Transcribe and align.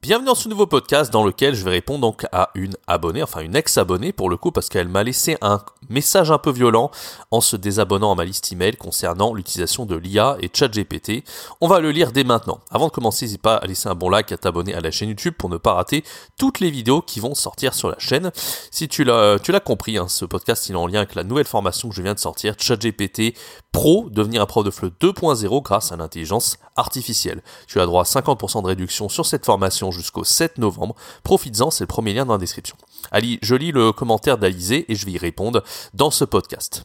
Bienvenue 0.00 0.26
dans 0.26 0.36
ce 0.36 0.48
nouveau 0.48 0.68
podcast 0.68 1.12
dans 1.12 1.24
lequel 1.24 1.56
je 1.56 1.64
vais 1.64 1.72
répondre 1.72 2.02
donc 2.02 2.24
à 2.30 2.50
une 2.54 2.76
abonnée, 2.86 3.20
enfin 3.20 3.40
une 3.40 3.56
ex-abonnée 3.56 4.12
pour 4.12 4.30
le 4.30 4.36
coup, 4.36 4.52
parce 4.52 4.68
qu'elle 4.68 4.86
m'a 4.86 5.02
laissé 5.02 5.36
un 5.42 5.60
message 5.90 6.30
un 6.30 6.38
peu 6.38 6.52
violent 6.52 6.92
en 7.32 7.40
se 7.40 7.56
désabonnant 7.56 8.12
à 8.12 8.14
ma 8.14 8.24
liste 8.24 8.52
email 8.52 8.76
concernant 8.76 9.34
l'utilisation 9.34 9.86
de 9.86 9.96
l'IA 9.96 10.36
et 10.40 10.50
ChatGPT. 10.54 11.24
On 11.60 11.66
va 11.66 11.80
le 11.80 11.90
lire 11.90 12.12
dès 12.12 12.22
maintenant. 12.22 12.60
Avant 12.70 12.86
de 12.86 12.92
commencer, 12.92 13.24
n'hésite 13.24 13.42
pas 13.42 13.56
à 13.56 13.66
laisser 13.66 13.88
un 13.88 13.96
bon 13.96 14.08
like, 14.08 14.30
à 14.30 14.36
t'abonner 14.36 14.72
à 14.72 14.80
la 14.80 14.92
chaîne 14.92 15.08
YouTube 15.08 15.34
pour 15.36 15.48
ne 15.48 15.56
pas 15.56 15.74
rater 15.74 16.04
toutes 16.38 16.60
les 16.60 16.70
vidéos 16.70 17.02
qui 17.02 17.18
vont 17.18 17.34
sortir 17.34 17.74
sur 17.74 17.90
la 17.90 17.98
chaîne. 17.98 18.30
Si 18.70 18.86
tu 18.86 19.02
l'as, 19.02 19.40
tu 19.40 19.50
l'as 19.50 19.58
compris, 19.58 19.98
hein, 19.98 20.06
ce 20.06 20.24
podcast 20.24 20.70
est 20.70 20.74
en 20.76 20.86
lien 20.86 20.98
avec 20.98 21.16
la 21.16 21.24
nouvelle 21.24 21.44
formation 21.44 21.88
que 21.88 21.96
je 21.96 22.02
viens 22.02 22.14
de 22.14 22.20
sortir, 22.20 22.54
ChatGPT 22.56 23.34
Pro, 23.72 24.06
devenir 24.10 24.42
un 24.42 24.46
prof 24.46 24.64
de 24.64 24.70
FLE 24.70 24.92
2.0 25.00 25.62
grâce 25.62 25.90
à 25.90 25.96
l'intelligence 25.96 26.56
artificielle. 26.76 27.42
Tu 27.66 27.80
as 27.80 27.86
droit 27.86 28.02
à 28.02 28.04
50% 28.04 28.62
de 28.62 28.68
réduction 28.68 29.08
sur 29.08 29.26
cette 29.26 29.44
formation 29.44 29.87
jusqu'au 29.90 30.24
7 30.24 30.58
novembre. 30.58 30.94
Profites-en, 31.22 31.70
c'est 31.70 31.84
le 31.84 31.88
premier 31.88 32.12
lien 32.12 32.26
dans 32.26 32.34
la 32.34 32.38
description. 32.38 32.76
Ali, 33.10 33.38
je 33.42 33.54
lis 33.54 33.72
le 33.72 33.92
commentaire 33.92 34.38
d'Alizé 34.38 34.90
et 34.90 34.94
je 34.94 35.06
vais 35.06 35.12
y 35.12 35.18
répondre 35.18 35.62
dans 35.94 36.10
ce 36.10 36.24
podcast. 36.24 36.84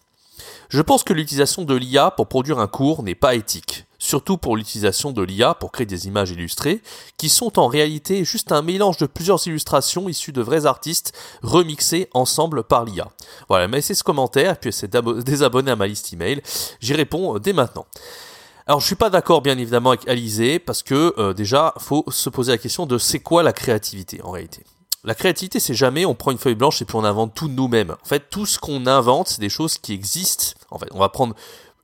Je 0.69 0.81
pense 0.81 1.03
que 1.03 1.13
l'utilisation 1.13 1.63
de 1.63 1.75
l'IA 1.75 2.11
pour 2.11 2.27
produire 2.27 2.59
un 2.59 2.67
cours 2.67 3.03
n'est 3.03 3.15
pas 3.15 3.35
éthique, 3.35 3.85
surtout 3.99 4.37
pour 4.37 4.57
l'utilisation 4.57 5.11
de 5.11 5.21
l'IA 5.21 5.53
pour 5.53 5.71
créer 5.71 5.85
des 5.85 6.07
images 6.07 6.31
illustrées, 6.31 6.81
qui 7.17 7.29
sont 7.29 7.59
en 7.59 7.67
réalité 7.67 8.25
juste 8.25 8.51
un 8.51 8.61
mélange 8.61 8.97
de 8.97 9.05
plusieurs 9.05 9.45
illustrations 9.47 10.09
issues 10.09 10.31
de 10.31 10.41
vrais 10.41 10.65
artistes 10.65 11.13
remixées 11.41 12.09
ensemble 12.13 12.63
par 12.63 12.85
l'IA. 12.85 13.07
Voilà, 13.49 13.67
mais 13.67 13.81
c'est 13.81 13.93
ce 13.93 14.03
commentaire, 14.03 14.57
puis 14.57 14.73
c'est 14.73 14.95
désabonner 15.23 15.71
à 15.71 15.75
ma 15.75 15.87
liste 15.87 16.11
email, 16.11 16.41
j'y 16.79 16.93
réponds 16.93 17.37
dès 17.39 17.53
maintenant. 17.53 17.85
Alors 18.65 18.79
je 18.79 18.85
suis 18.85 18.95
pas 18.95 19.09
d'accord 19.09 19.41
bien 19.41 19.57
évidemment 19.57 19.89
avec 19.89 20.07
Alizé 20.07 20.57
parce 20.59 20.83
que 20.83 21.13
euh, 21.17 21.33
déjà 21.33 21.73
faut 21.77 22.05
se 22.07 22.29
poser 22.29 22.53
la 22.53 22.57
question 22.57 22.85
de 22.85 22.97
c'est 22.97 23.19
quoi 23.19 23.43
la 23.43 23.51
créativité 23.51 24.21
en 24.23 24.31
réalité. 24.31 24.63
La 25.03 25.15
créativité 25.15 25.59
c'est 25.59 25.73
jamais 25.73 26.05
on 26.05 26.15
prend 26.15 26.31
une 26.31 26.37
feuille 26.37 26.55
blanche 26.55 26.81
et 26.81 26.85
puis 26.85 26.95
on 26.95 27.03
invente 27.03 27.33
tout 27.35 27.49
nous-mêmes. 27.49 27.91
En 27.91 28.07
fait 28.07 28.29
tout 28.29 28.45
ce 28.45 28.59
qu'on 28.59 28.87
invente 28.87 29.27
c'est 29.27 29.41
des 29.41 29.49
choses 29.49 29.77
qui 29.77 29.91
existent. 29.93 30.57
En 30.71 30.79
fait 30.79 30.87
on 30.91 30.99
va 30.99 31.09
prendre 31.09 31.35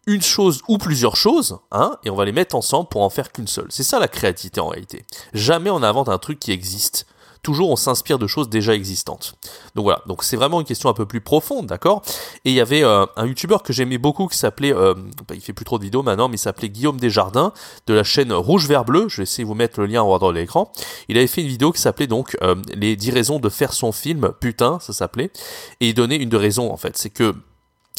une 0.08 0.21
chose 0.21 0.61
ou 0.67 0.77
plusieurs 0.77 1.16
choses, 1.16 1.59
hein, 1.71 1.97
et 2.03 2.09
on 2.09 2.16
va 2.16 2.25
les 2.25 2.31
mettre 2.31 2.55
ensemble 2.55 2.89
pour 2.89 3.03
en 3.03 3.09
faire 3.09 3.31
qu'une 3.31 3.47
seule. 3.47 3.67
C'est 3.69 3.83
ça 3.83 3.99
la 3.99 4.08
créativité 4.08 4.59
en 4.59 4.67
réalité. 4.67 5.05
Jamais 5.33 5.69
on 5.69 5.83
invente 5.83 6.09
un 6.09 6.17
truc 6.17 6.39
qui 6.39 6.52
existe 6.52 7.05
toujours 7.41 7.69
on 7.69 7.75
s'inspire 7.75 8.19
de 8.19 8.27
choses 8.27 8.49
déjà 8.49 8.73
existantes. 8.73 9.35
Donc 9.75 9.83
voilà, 9.83 10.01
donc 10.07 10.23
c'est 10.23 10.35
vraiment 10.35 10.59
une 10.59 10.65
question 10.65 10.89
un 10.89 10.93
peu 10.93 11.05
plus 11.05 11.21
profonde, 11.21 11.67
d'accord? 11.67 12.01
Et 12.45 12.49
il 12.49 12.55
y 12.55 12.61
avait 12.61 12.83
euh, 12.83 13.05
un 13.15 13.25
youtubeur 13.25 13.63
que 13.63 13.73
j'aimais 13.73 13.97
beaucoup 13.97 14.27
qui 14.27 14.37
s'appelait, 14.37 14.73
euh, 14.73 14.93
bah, 15.27 15.35
il 15.35 15.41
fait 15.41 15.53
plus 15.53 15.65
trop 15.65 15.77
de 15.77 15.83
vidéos 15.83 16.03
maintenant, 16.03 16.29
mais 16.29 16.35
il 16.35 16.39
s'appelait 16.39 16.69
Guillaume 16.69 16.99
Desjardins 16.99 17.53
de 17.87 17.93
la 17.93 18.03
chaîne 18.03 18.33
Rouge 18.33 18.67
Vert 18.67 18.85
Bleu. 18.85 19.07
Je 19.09 19.17
vais 19.17 19.23
essayer 19.23 19.43
de 19.43 19.47
vous 19.47 19.55
mettre 19.55 19.79
le 19.79 19.85
lien 19.85 20.01
en 20.01 20.13
haut 20.13 20.19
dans 20.19 20.31
l'écran. 20.31 20.71
Il 21.07 21.17
avait 21.17 21.27
fait 21.27 21.41
une 21.41 21.47
vidéo 21.47 21.71
qui 21.71 21.81
s'appelait 21.81 22.07
donc 22.07 22.37
euh, 22.41 22.55
les 22.73 22.95
10 22.95 23.11
raisons 23.11 23.39
de 23.39 23.49
faire 23.49 23.73
son 23.73 23.91
film, 23.91 24.31
putain, 24.39 24.80
ça 24.80 24.93
s'appelait, 24.93 25.31
et 25.80 25.89
il 25.89 25.93
donnait 25.93 26.17
une 26.17 26.30
de 26.30 26.37
raisons 26.37 26.71
en 26.71 26.77
fait, 26.77 26.97
c'est 26.97 27.09
que 27.09 27.33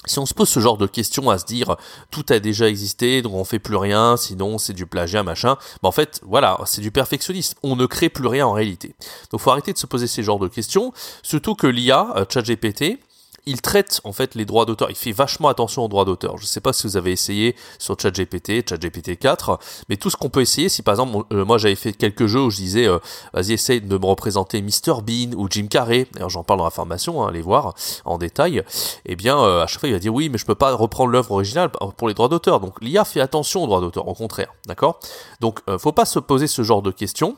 si 0.07 0.19
on 0.19 0.27
se 0.27 0.35
pose 0.35 0.49
ce 0.49 0.61
genre 0.61 0.79
de 0.79 0.87
questions 0.87 1.29
à 1.31 1.39
se 1.39 1.45
dire 1.45 1.77
tout 2.11 2.25
a 2.31 2.39
déjà 2.39 2.69
existé, 2.69 3.23
donc 3.23 3.35
on 3.35 3.45
fait 3.45 3.59
plus 3.59 3.77
rien, 3.77 4.17
sinon 4.17 4.59
c'est 4.59 4.73
du 4.73 4.87
plagiat, 4.87 5.23
machin, 5.23 5.57
bah 5.83 5.89
en 5.89 5.93
fait, 5.93 6.21
voilà, 6.25 6.59
c'est 6.65 6.81
du 6.81 6.91
perfectionnisme. 6.91 7.59
On 7.63 7.77
ne 7.77 7.87
crée 7.87 8.09
plus 8.09 8.27
rien 8.27 8.47
en 8.47 8.53
réalité. 8.53 8.95
Donc 9.31 9.41
faut 9.41 9.51
arrêter 9.51 9.73
de 9.73 9.79
se 9.79 9.87
poser 9.87 10.07
ces 10.07 10.23
genres 10.23 10.39
de 10.39 10.49
questions, 10.49 10.93
surtout 11.23 11.55
que 11.55 11.67
l'IA, 11.67 12.15
euh, 12.17 12.25
ChatGPT, 12.29 12.99
il 13.47 13.61
traite 13.61 14.01
en 14.05 14.13
fait 14.13 14.35
les 14.35 14.45
droits 14.45 14.65
d'auteur. 14.65 14.91
Il 14.91 14.97
fait 14.97 15.13
vachement 15.13 15.49
attention 15.49 15.85
aux 15.85 15.89
droits 15.89 16.05
d'auteur. 16.05 16.37
Je 16.37 16.43
ne 16.43 16.47
sais 16.47 16.61
pas 16.61 16.73
si 16.73 16.87
vous 16.87 16.97
avez 16.97 17.13
essayé 17.13 17.57
sur 17.79 17.99
ChatGPT, 17.99 18.69
ChatGPT 18.69 19.19
4, 19.19 19.59
mais 19.89 19.97
tout 19.97 20.11
ce 20.11 20.17
qu'on 20.17 20.29
peut 20.29 20.41
essayer, 20.41 20.69
si 20.69 20.83
par 20.83 20.95
exemple, 20.95 21.25
euh, 21.33 21.45
moi 21.45 21.59
j'avais 21.59 21.75
fait 21.75 21.93
quelques 21.93 22.27
jeux 22.27 22.43
où 22.43 22.51
je 22.51 22.57
disais, 22.57 22.87
euh, 22.87 22.99
vas-y 23.33 23.53
essaye 23.53 23.81
de 23.81 23.99
me 23.99 24.07
représenter 24.07 24.63
Mr 24.63 25.03
Bean 25.03 25.37
ou 25.37 25.49
Jim 25.51 25.67
Carrey. 25.69 26.07
D'ailleurs 26.13 26.31
j'en 26.31 26.45
parle 26.45 26.59
dans 26.59 26.65
la 26.65 26.71
formation, 26.71 27.23
hein, 27.23 27.29
allez 27.29 27.43
voir 27.43 27.75
en 28.05 28.19
détail. 28.19 28.63
Eh 29.07 29.17
bien, 29.17 29.39
euh, 29.39 29.63
à 29.63 29.67
chaque 29.67 29.81
fois 29.81 29.89
il 29.89 29.93
va 29.93 29.99
dire 29.99 30.15
oui, 30.15 30.29
mais 30.29 30.39
je 30.39 30.45
peux 30.45 30.55
pas 30.55 30.75
reprendre 30.75 31.11
l'œuvre 31.11 31.33
originale 31.33 31.71
pour 31.71 32.09
les 32.09 32.15
droits 32.15 32.29
d'auteur. 32.29 32.61
Donc 32.61 32.81
l'IA 32.81 33.05
fait 33.05 33.21
attention 33.21 33.65
aux 33.65 33.67
droits 33.67 33.81
d'auteur, 33.81 34.07
au 34.09 34.15
contraire, 34.15 34.53
d'accord? 34.67 35.01
Donc 35.41 35.61
faut 35.79 35.93
pas 35.93 36.05
se 36.05 36.19
poser 36.19 36.47
ce 36.47 36.63
genre 36.63 36.83
de 36.83 36.91
questions. 36.91 37.37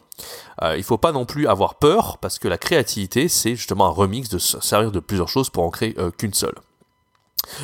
Il 0.76 0.82
faut 0.82 0.98
pas 0.98 1.12
non 1.12 1.24
plus 1.24 1.46
avoir 1.46 1.76
peur 1.76 2.18
parce 2.18 2.38
que 2.38 2.46
la 2.48 2.58
créativité, 2.58 3.28
c'est 3.28 3.56
justement 3.56 3.86
un 3.86 3.90
remix 3.90 4.28
de 4.28 4.38
se 4.38 4.60
servir 4.60 4.92
de 4.92 5.00
plusieurs 5.00 5.28
choses 5.28 5.50
pour 5.50 5.64
en 5.64 5.70
créer 5.70 5.94
euh, 6.02 6.10
qu'une 6.10 6.34
seule. 6.34 6.54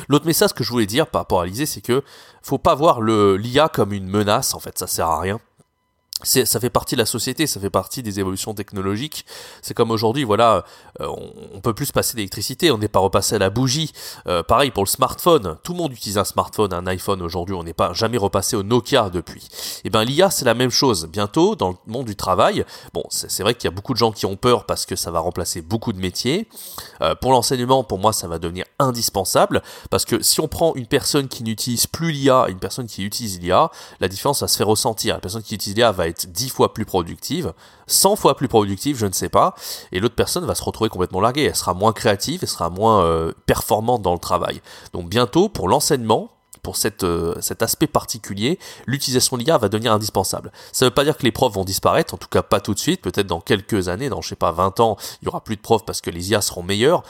L'autre 0.07 0.25
message 0.25 0.53
que 0.53 0.63
je 0.63 0.71
voulais 0.71 0.85
dire 0.85 1.07
par 1.07 1.21
rapport 1.21 1.41
à 1.41 1.45
l'ISE, 1.45 1.69
c'est 1.69 1.81
que 1.81 2.03
faut 2.41 2.57
pas 2.57 2.75
voir 2.75 3.01
l'IA 3.01 3.69
comme 3.69 3.93
une 3.93 4.07
menace. 4.07 4.53
En 4.53 4.59
fait, 4.59 4.77
ça 4.77 4.87
sert 4.87 5.07
à 5.07 5.19
rien 5.19 5.39
ça 6.23 6.59
fait 6.59 6.69
partie 6.69 6.95
de 6.95 6.99
la 6.99 7.05
société, 7.05 7.47
ça 7.47 7.59
fait 7.59 7.69
partie 7.69 8.03
des 8.03 8.19
évolutions 8.19 8.53
technologiques. 8.53 9.25
C'est 9.61 9.73
comme 9.73 9.91
aujourd'hui, 9.91 10.23
voilà, 10.23 10.65
euh, 10.99 11.07
on, 11.53 11.61
peut 11.61 11.73
plus 11.73 11.87
se 11.87 11.93
passer 11.93 12.15
d'électricité, 12.15 12.71
on 12.71 12.77
n'est 12.77 12.89
pas 12.89 12.99
repassé 12.99 13.35
à 13.35 13.39
la 13.39 13.49
bougie. 13.49 13.93
Euh, 14.27 14.43
pareil 14.43 14.71
pour 14.71 14.83
le 14.83 14.89
smartphone, 14.89 15.57
tout 15.63 15.73
le 15.73 15.77
monde 15.77 15.93
utilise 15.93 16.17
un 16.17 16.25
smartphone, 16.25 16.73
un 16.73 16.87
iPhone 16.87 17.21
aujourd'hui, 17.21 17.55
on 17.55 17.63
n'est 17.63 17.73
pas 17.73 17.93
jamais 17.93 18.17
repassé 18.17 18.55
au 18.55 18.63
Nokia 18.63 19.09
depuis. 19.09 19.47
Et 19.49 19.81
eh 19.85 19.89
ben 19.89 20.03
l'IA 20.03 20.29
c'est 20.29 20.45
la 20.45 20.53
même 20.53 20.71
chose. 20.71 21.07
Bientôt 21.07 21.55
dans 21.55 21.69
le 21.69 21.75
monde 21.87 22.05
du 22.05 22.15
travail, 22.15 22.65
bon 22.93 23.03
c'est 23.09 23.43
vrai 23.43 23.53
qu'il 23.53 23.65
y 23.65 23.71
a 23.71 23.75
beaucoup 23.75 23.93
de 23.93 23.97
gens 23.97 24.11
qui 24.11 24.25
ont 24.25 24.35
peur 24.35 24.65
parce 24.65 24.85
que 24.85 24.95
ça 24.95 25.11
va 25.11 25.19
remplacer 25.19 25.61
beaucoup 25.61 25.93
de 25.93 25.99
métiers. 25.99 26.47
Euh, 27.01 27.15
pour 27.15 27.31
l'enseignement, 27.31 27.83
pour 27.83 27.99
moi 27.99 28.11
ça 28.11 28.27
va 28.27 28.39
devenir 28.39 28.65
indispensable 28.77 29.61
parce 29.89 30.05
que 30.05 30.21
si 30.21 30.41
on 30.41 30.47
prend 30.47 30.75
une 30.75 30.87
personne 30.87 31.27
qui 31.27 31.43
n'utilise 31.43 31.87
plus 31.87 32.11
l'IA 32.11 32.45
et 32.47 32.51
une 32.51 32.59
personne 32.59 32.87
qui 32.87 33.03
utilise 33.03 33.39
l'IA, 33.39 33.71
la 34.01 34.07
différence 34.09 34.41
va 34.41 34.47
se 34.47 34.57
faire 34.57 34.67
ressentir. 34.67 35.15
La 35.15 35.21
personne 35.21 35.43
qui 35.43 35.55
utilise 35.55 35.77
l'IA 35.77 35.91
va 35.91 36.08
être 36.09 36.31
10 36.31 36.49
fois 36.49 36.73
plus 36.73 36.85
productive, 36.85 37.53
100 37.87 38.15
fois 38.15 38.35
plus 38.35 38.47
productive, 38.47 38.97
je 38.97 39.05
ne 39.05 39.13
sais 39.13 39.29
pas, 39.29 39.55
et 39.91 39.99
l'autre 39.99 40.15
personne 40.15 40.45
va 40.45 40.55
se 40.55 40.63
retrouver 40.63 40.89
complètement 40.89 41.21
larguée, 41.21 41.45
elle 41.45 41.55
sera 41.55 41.73
moins 41.73 41.93
créative, 41.93 42.39
elle 42.41 42.49
sera 42.49 42.69
moins 42.69 43.03
euh, 43.03 43.31
performante 43.45 44.01
dans 44.01 44.13
le 44.13 44.19
travail. 44.19 44.61
Donc 44.93 45.09
bientôt, 45.09 45.49
pour 45.49 45.69
l'enseignement, 45.69 46.31
pour 46.61 46.75
euh, 47.03 47.35
cet 47.41 47.61
aspect 47.63 47.87
particulier, 47.87 48.59
l'utilisation 48.85 49.37
de 49.37 49.43
l'IA 49.43 49.57
va 49.57 49.69
devenir 49.69 49.93
indispensable. 49.93 50.51
Ça 50.71 50.85
ne 50.85 50.89
veut 50.89 50.93
pas 50.93 51.03
dire 51.03 51.17
que 51.17 51.23
les 51.23 51.31
profs 51.31 51.53
vont 51.53 51.63
disparaître, 51.63 52.13
en 52.13 52.17
tout 52.17 52.27
cas 52.27 52.41
pas 52.41 52.59
tout 52.59 52.73
de 52.73 52.79
suite, 52.79 53.01
peut-être 53.01 53.27
dans 53.27 53.41
quelques 53.41 53.87
années, 53.87 54.09
dans 54.09 54.21
je 54.21 54.29
sais 54.29 54.35
pas 54.35 54.51
20 54.51 54.79
ans, 54.79 54.97
il 55.21 55.25
y 55.25 55.27
aura 55.29 55.41
plus 55.41 55.55
de 55.55 55.61
profs 55.61 55.85
parce 55.85 56.01
que 56.01 56.09
les 56.09 56.31
IA 56.31 56.41
seront 56.41 56.63
meilleurs. 56.63 57.03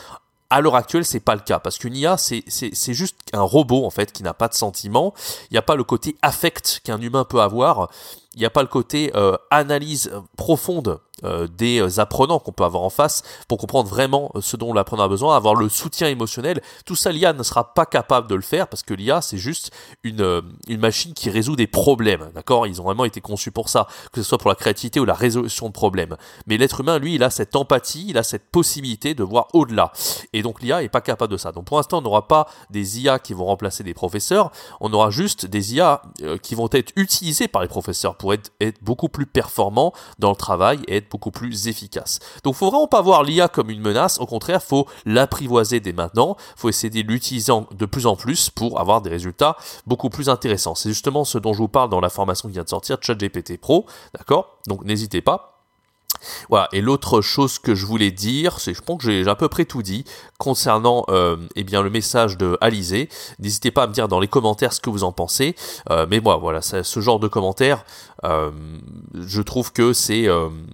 À 0.51 0.61
l'heure 0.61 0.75
actuelle, 0.75 1.05
c'est 1.05 1.19
pas 1.19 1.35
le 1.35 1.41
cas 1.41 1.59
parce 1.59 1.77
qu'une 1.77 1.95
IA, 1.95 2.17
c'est 2.17 2.93
juste 2.93 3.17
un 3.33 3.41
robot 3.41 3.85
en 3.85 3.91
fait 3.91 4.11
qui 4.11 4.23
n'a 4.23 4.33
pas 4.33 4.47
de 4.47 4.55
sentiment. 4.55 5.13
Il 5.51 5.53
n'y 5.53 5.59
a 5.59 5.61
pas 5.61 5.75
le 5.75 5.83
côté 5.83 6.15
affect 6.23 6.81
qu'un 6.83 6.99
humain 6.99 7.23
peut 7.23 7.41
avoir 7.41 7.89
il 8.35 8.39
n'y 8.39 8.45
a 8.45 8.49
pas 8.49 8.61
le 8.61 8.67
côté 8.67 9.11
euh, 9.15 9.35
analyse 9.49 10.11
profonde 10.37 10.99
euh, 11.25 11.47
des 11.47 11.81
euh, 11.81 11.99
apprenants 11.99 12.39
qu'on 12.39 12.53
peut 12.53 12.63
avoir 12.63 12.83
en 12.83 12.89
face 12.89 13.23
pour 13.47 13.57
comprendre 13.57 13.89
vraiment 13.89 14.31
ce 14.39 14.55
dont 14.55 14.71
l'apprenant 14.71 15.03
a 15.03 15.07
besoin, 15.07 15.35
avoir 15.35 15.55
le 15.55 15.67
soutien 15.67 16.07
émotionnel. 16.07 16.61
Tout 16.85 16.95
ça, 16.95 17.11
l'IA 17.11 17.33
ne 17.33 17.43
sera 17.43 17.73
pas 17.73 17.85
capable 17.85 18.27
de 18.27 18.35
le 18.35 18.41
faire 18.41 18.67
parce 18.67 18.83
que 18.83 18.93
l'IA, 18.93 19.21
c'est 19.21 19.37
juste 19.37 19.71
une, 20.03 20.43
une 20.67 20.79
machine 20.79 21.13
qui 21.13 21.29
résout 21.29 21.55
des 21.55 21.67
problèmes. 21.67 22.31
D'accord? 22.33 22.67
Ils 22.67 22.79
ont 22.79 22.85
vraiment 22.85 23.03
été 23.03 23.19
conçus 23.19 23.51
pour 23.51 23.67
ça, 23.67 23.87
que 24.13 24.21
ce 24.21 24.29
soit 24.29 24.37
pour 24.37 24.49
la 24.49 24.55
créativité 24.55 24.99
ou 24.99 25.05
la 25.05 25.13
résolution 25.13 25.67
de 25.67 25.73
problèmes. 25.73 26.15
Mais 26.45 26.57
l'être 26.57 26.79
humain, 26.79 26.99
lui, 26.99 27.15
il 27.15 27.23
a 27.23 27.29
cette 27.29 27.55
empathie, 27.55 28.05
il 28.09 28.17
a 28.17 28.23
cette 28.23 28.49
possibilité 28.49 29.13
de 29.13 29.23
voir 29.23 29.47
au-delà. 29.53 29.91
Et 30.33 30.41
donc 30.41 30.61
l'IA 30.61 30.83
est 30.83 30.89
pas 30.89 31.01
capable 31.01 31.33
de 31.33 31.37
ça. 31.37 31.51
Donc 31.51 31.65
pour 31.65 31.77
l'instant, 31.77 31.97
on 31.97 32.01
n'aura 32.01 32.27
pas 32.27 32.47
des 32.69 33.01
IA 33.01 33.19
qui 33.19 33.33
vont 33.33 33.45
remplacer 33.45 33.83
des 33.83 33.93
professeurs, 33.93 34.51
on 34.79 34.93
aura 34.93 35.09
juste 35.09 35.45
des 35.47 35.75
IA 35.75 36.01
qui 36.43 36.55
vont 36.55 36.69
être 36.71 36.93
utilisées 36.95 37.47
par 37.47 37.61
les 37.61 37.67
professeurs 37.67 38.15
pour 38.19 38.33
être, 38.33 38.51
beaucoup 38.81 39.09
plus 39.09 39.25
performant 39.25 39.93
dans 40.19 40.29
le 40.29 40.35
travail 40.35 40.79
et 40.87 40.97
être 40.97 41.09
beaucoup 41.09 41.31
plus 41.31 41.67
efficace. 41.67 42.19
Donc 42.43 42.53
faut 42.53 42.69
vraiment 42.69 42.87
pas 42.87 43.01
voir 43.01 43.23
l'IA 43.23 43.47
comme 43.47 43.71
une 43.71 43.81
menace, 43.81 44.19
au 44.19 44.27
contraire, 44.27 44.61
faut 44.61 44.85
l'apprivoiser 45.05 45.79
dès 45.79 45.93
maintenant, 45.93 46.35
faut 46.55 46.69
essayer 46.69 47.03
de 47.03 47.07
l'utiliser 47.07 47.51
de 47.71 47.85
plus 47.85 48.05
en 48.05 48.15
plus 48.15 48.51
pour 48.51 48.79
avoir 48.79 49.01
des 49.01 49.09
résultats 49.09 49.57
beaucoup 49.87 50.09
plus 50.09 50.29
intéressants. 50.29 50.75
C'est 50.75 50.89
justement 50.89 51.23
ce 51.23 51.39
dont 51.39 51.53
je 51.53 51.59
vous 51.59 51.67
parle 51.67 51.89
dans 51.89 52.01
la 52.01 52.09
formation 52.09 52.49
qui 52.49 52.53
vient 52.53 52.63
de 52.63 52.69
sortir, 52.69 52.97
ChatGPT 53.01 53.57
Pro, 53.57 53.85
d'accord? 54.15 54.59
Donc 54.67 54.83
n'hésitez 54.83 55.21
pas. 55.21 55.58
Voilà, 56.49 56.67
et 56.71 56.81
l'autre 56.81 57.21
chose 57.21 57.59
que 57.59 57.75
je 57.75 57.85
voulais 57.85 58.11
dire, 58.11 58.59
c'est 58.59 58.73
je 58.73 58.81
pense 58.81 59.03
que 59.03 59.11
j'ai 59.11 59.27
à 59.27 59.35
peu 59.35 59.47
près 59.47 59.65
tout 59.65 59.81
dit 59.81 60.05
concernant 60.37 61.05
euh, 61.09 61.37
eh 61.55 61.63
bien 61.63 61.81
le 61.81 61.89
message 61.89 62.37
de 62.37 62.57
Alizé. 62.61 63.09
N'hésitez 63.39 63.71
pas 63.71 63.83
à 63.83 63.87
me 63.87 63.93
dire 63.93 64.07
dans 64.07 64.19
les 64.19 64.27
commentaires 64.27 64.73
ce 64.73 64.79
que 64.79 64.89
vous 64.89 65.03
en 65.03 65.11
pensez. 65.11 65.55
Euh, 65.89 66.05
mais 66.09 66.19
moi, 66.19 66.37
voilà, 66.37 66.61
ce 66.61 66.99
genre 66.99 67.19
de 67.19 67.27
commentaires, 67.27 67.83
euh, 68.25 68.51
je 69.13 69.41
trouve 69.41 69.71
que 69.71 69.93
c'est 69.93 70.27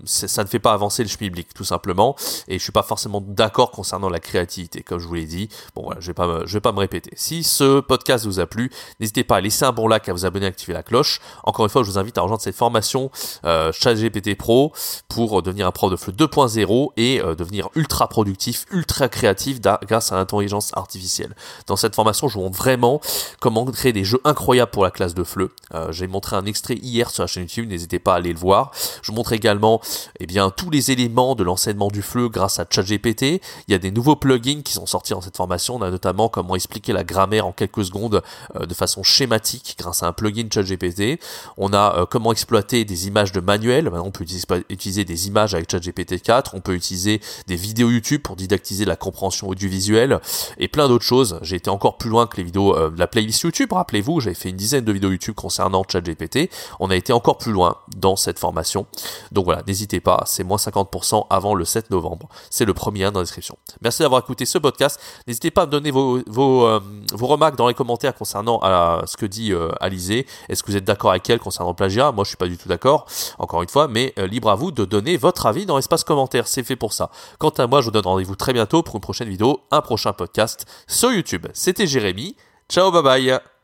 ça 0.06 0.44
ne 0.44 0.47
fait 0.47 0.59
pas 0.59 0.74
avancer 0.74 1.03
le 1.03 1.09
schmilblick 1.09 1.53
tout 1.53 1.63
simplement. 1.63 2.15
Et 2.48 2.57
je 2.57 2.63
suis 2.63 2.71
pas 2.71 2.83
forcément 2.83 3.21
d'accord 3.21 3.71
concernant 3.71 4.09
la 4.09 4.19
créativité, 4.19 4.81
comme 4.81 5.00
je 5.00 5.07
vous 5.07 5.13
l'ai 5.13 5.25
dit. 5.25 5.50
Bon 5.75 5.83
voilà, 5.83 6.00
je 6.01 6.12
vais 6.12 6.15
vais 6.56 6.62
pas 6.62 6.71
me 6.71 6.80
répéter. 6.80 7.12
Si 7.15 7.44
ce 7.44 7.80
podcast 7.80 8.25
vous 8.25 8.39
a 8.39 8.48
plu, 8.48 8.71
n'hésitez 9.00 9.24
pas 9.24 9.38
à 9.38 9.41
laisser 9.41 9.65
un 9.65 9.71
bon 9.71 9.88
like, 9.88 10.07
à 10.09 10.13
vous 10.13 10.25
abonner, 10.25 10.45
à 10.45 10.50
activer 10.50 10.74
la 10.74 10.83
cloche. 10.83 11.19
Encore 11.44 11.65
une 11.65 11.69
fois, 11.69 11.83
je 11.83 11.89
vous 11.89 11.98
invite 11.98 12.18
à 12.18 12.21
rejoindre 12.21 12.41
cette 12.41 12.56
formation 12.56 13.12
euh, 13.45 13.71
ChatGPT 13.71 14.36
Pro 14.36 14.74
pour 15.07 15.35
devenir 15.42 15.68
un 15.68 15.72
prof 15.72 15.92
de 15.92 15.96
FLE 15.96 16.12
2.0 16.12 16.92
et 16.98 17.22
euh, 17.22 17.36
devenir 17.36 17.70
ultra 17.76 18.08
productif, 18.08 18.66
ultra 18.72 19.10
créatif 19.10 19.60
grâce 19.62 20.12
à 20.12 20.16
l'intelligence 20.16 20.72
artificielle. 20.76 21.36
Dans 21.68 21.76
cette 21.76 21.96
formation, 21.96 22.28
je 22.28 22.36
vous 22.36 22.42
montre 22.42 22.58
vraiment 22.58 23.02
comment 23.40 23.66
créer 23.66 23.94
des 23.94 24.04
jeux 24.04 24.22
incroyables 24.24 24.72
pour 24.72 24.84
la 24.84 24.92
classe 24.92 25.14
de 25.14 25.24
FLE. 25.24 25.50
Euh, 25.74 25.92
J'ai 25.92 26.08
montré 26.08 26.36
un 26.36 26.46
extrait 26.46 26.76
hier 26.76 27.10
sur 27.10 27.24
la 27.24 27.28
chaîne 27.28 27.44
YouTube, 27.44 27.70
n'hésitez 27.70 28.00
pas 28.00 28.14
à 28.14 28.18
aller 28.18 28.34
le 28.34 28.40
voir. 28.40 28.72
Je 29.02 29.12
vous 29.12 29.16
montre 29.16 29.34
également 29.34 29.82
eh 30.20 30.26
bien, 30.26 30.50
tous 30.50 30.70
les 30.70 30.92
éléments 30.92 31.36
de 31.36 31.44
l'enseignement 31.44 31.90
du 31.90 32.02
FLE 32.02 32.30
grâce 32.30 32.60
à 32.60 32.66
ChatGPT. 32.70 33.42
Il 33.68 33.72
y 33.72 33.74
a 33.74 33.80
des 33.80 33.92
nouveaux 33.92 34.16
plugins 34.16 34.62
qui 34.64 34.74
sont 34.74 34.86
sortis 34.86 35.14
dans 35.14 35.22
cette 35.22 35.38
formation. 35.38 35.76
On 35.76 35.82
a 35.82 35.92
notamment 35.92 36.30
comment 36.30 36.56
expliquer 36.56 36.94
la 36.94 37.04
grammaire 37.04 37.48
en 37.48 37.52
quelques 37.52 37.86
secondes 37.86 38.22
euh, 38.56 38.66
de 38.66 38.74
façon 38.74 39.04
schématique 39.04 39.76
grâce 39.78 40.04
à 40.04 40.08
un 40.08 40.14
plugin 40.14 40.48
ChatGPT. 40.52 41.20
On 41.58 41.74
a 41.74 42.00
euh, 42.00 42.06
comment 42.06 42.32
exploiter 42.32 42.86
des 42.86 43.08
images 43.08 43.32
de 43.32 43.40
manuel. 43.40 43.86
Maintenant, 43.86 44.06
on 44.08 44.12
peut 44.12 44.24
utiliser, 44.24 44.46
utiliser 44.70 45.06
images 45.27 45.54
avec 45.54 45.72
ChatGPT 45.72 46.22
4. 46.22 46.56
On 46.56 46.62
peut 46.62 46.75
utiliser 46.75 47.22
des 47.48 47.56
vidéos 47.56 47.89
YouTube 47.89 48.22
pour 48.22 48.36
didactiser 48.36 48.86
la 48.86 48.95
compréhension 48.95 49.48
audiovisuelle 49.48 50.19
et 50.57 50.68
plein 50.68 50.88
d'autres 50.88 51.06
choses. 51.06 51.39
J'ai 51.42 51.57
été 51.57 51.69
encore 51.69 51.98
plus 51.98 52.10
loin 52.10 52.27
que 52.27 52.38
les 52.38 52.44
vidéos 52.44 52.75
euh, 52.75 52.89
de 52.89 53.00
la 53.00 53.07
playlist 53.07 53.42
YouTube. 53.42 53.74
Rappelez-vous, 53.74 54.19
j'avais 54.19 54.36
fait 54.36 54.50
une 54.50 54.56
dizaine 54.56 54.86
de 54.86 54.92
vidéos 54.92 55.12
YouTube 55.12 55.36
concernant 55.36 55.83
ChatGPT. 55.89 56.50
On 56.80 56.89
a 56.89 56.95
été 56.95 57.13
encore 57.13 57.38
plus 57.38 57.51
loin 57.51 57.77
dans 57.95 58.16
cette 58.16 58.39
formation. 58.39 58.86
Donc 59.31 59.45
voilà, 59.45 59.63
n'hésitez 59.68 60.00
pas, 60.00 60.24
c'est 60.25 60.44
moins 60.44 60.57
50% 60.57 61.27
avant 61.30 61.56
le 61.56 61.66
7 61.66 61.89
novembre. 61.92 62.30
C'est 62.50 62.66
le 62.66 62.74
premier 62.74 63.04
dans 63.12 63.19
la 63.19 63.24
description. 63.24 63.57
Merci 63.81 64.01
d'avoir 64.01 64.22
écouté 64.22 64.45
ce 64.45 64.57
podcast. 64.57 65.00
N'hésitez 65.27 65.51
pas 65.51 65.63
à 65.63 65.66
me 65.66 65.72
donner 65.72 65.92
vos, 65.92 66.19
vos, 66.27 66.66
euh, 66.66 66.80
vos 67.13 67.27
remarques 67.27 67.56
dans 67.56 67.68
les 67.68 67.74
commentaires 67.74 68.16
concernant 68.16 68.60
à, 68.62 69.04
ce 69.06 69.18
que 69.18 69.25
dit 69.25 69.54
euh, 69.54 69.69
Alizé. 69.80 70.25
Est-ce 70.50 70.63
que 70.63 70.72
vous 70.72 70.77
êtes 70.77 70.86
d'accord 70.86 71.12
avec 71.12 71.30
elle 71.30 71.39
concernant 71.39 71.72
le 71.72 71.75
plagiat? 71.75 72.12
Moi, 72.12 72.24
je 72.24 72.30
suis 72.30 72.38
pas 72.38 72.48
du 72.48 72.57
tout 72.57 72.69
d'accord, 72.69 73.06
encore 73.39 73.62
une 73.62 73.69
fois, 73.69 73.88
mais 73.88 74.13
euh, 74.18 74.27
libre 74.27 74.50
à 74.50 74.56
vous 74.56 74.72
de 74.72 74.86
votre 75.17 75.45
avis 75.45 75.65
dans 75.65 75.75
l'espace 75.77 76.03
commentaire. 76.03 76.47
C'est 76.47 76.63
fait 76.63 76.75
pour 76.75 76.94
ça. 76.94 77.09
Quant 77.39 77.50
à 77.50 77.67
moi, 77.67 77.81
je 77.81 77.85
vous 77.85 77.91
donne 77.91 78.06
rendez-vous 78.06 78.35
très 78.35 78.53
bientôt 78.53 78.83
pour 78.83 78.95
une 78.95 79.01
prochaine 79.01 79.29
vidéo, 79.29 79.62
un 79.71 79.81
prochain 79.81 80.13
podcast 80.13 80.65
sur 80.88 81.12
YouTube. 81.12 81.47
C'était 81.53 81.88
Jérémy. 81.88 82.35
Ciao, 82.69 82.91
bye 82.91 83.03
bye 83.03 83.55